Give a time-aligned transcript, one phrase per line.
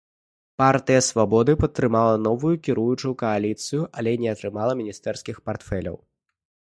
[0.61, 5.97] Партыя свабоды падтрымала новую кіруючую кааліцыю, але не атрымала міністэрскіх партфеляў.